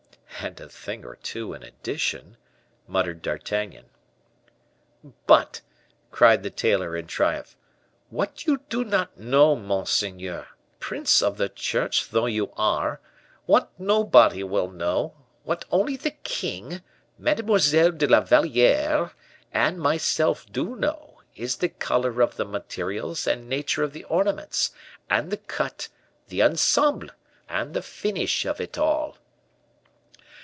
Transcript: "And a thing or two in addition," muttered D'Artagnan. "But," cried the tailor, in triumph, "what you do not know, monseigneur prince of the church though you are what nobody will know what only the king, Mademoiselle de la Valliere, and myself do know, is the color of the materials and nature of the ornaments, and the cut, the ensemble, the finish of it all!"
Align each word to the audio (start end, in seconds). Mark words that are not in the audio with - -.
"And 0.43 0.59
a 0.59 0.69
thing 0.69 1.05
or 1.05 1.17
two 1.17 1.53
in 1.53 1.61
addition," 1.61 2.35
muttered 2.87 3.21
D'Artagnan. 3.21 3.85
"But," 5.27 5.61
cried 6.09 6.41
the 6.41 6.49
tailor, 6.49 6.97
in 6.97 7.05
triumph, 7.05 7.55
"what 8.09 8.47
you 8.47 8.61
do 8.67 8.83
not 8.83 9.19
know, 9.19 9.55
monseigneur 9.55 10.47
prince 10.79 11.21
of 11.21 11.37
the 11.37 11.47
church 11.47 12.09
though 12.09 12.25
you 12.25 12.51
are 12.57 12.99
what 13.45 13.69
nobody 13.77 14.41
will 14.43 14.71
know 14.71 15.13
what 15.43 15.63
only 15.69 15.95
the 15.95 16.09
king, 16.09 16.81
Mademoiselle 17.19 17.91
de 17.91 18.07
la 18.07 18.21
Valliere, 18.21 19.11
and 19.51 19.77
myself 19.77 20.51
do 20.51 20.75
know, 20.75 21.21
is 21.35 21.57
the 21.57 21.69
color 21.69 22.19
of 22.19 22.37
the 22.37 22.45
materials 22.45 23.27
and 23.27 23.47
nature 23.47 23.83
of 23.83 23.93
the 23.93 24.05
ornaments, 24.05 24.71
and 25.07 25.29
the 25.31 25.37
cut, 25.37 25.89
the 26.29 26.41
ensemble, 26.41 27.09
the 27.47 27.83
finish 27.83 28.43
of 28.45 28.59
it 28.59 28.75
all!" 28.79 29.17